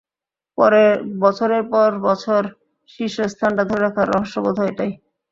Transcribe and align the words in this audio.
বছরের 1.21 1.63
পর 1.71 1.89
বছর 2.07 2.41
শীর্ষ 2.89 3.17
স্থানটা 3.33 3.63
ধরে 3.65 3.81
রাখার 3.81 4.07
রহস্য 4.09 4.35
বোধ 4.43 4.55
হয় 4.59 4.71
এটাই। 4.73 4.91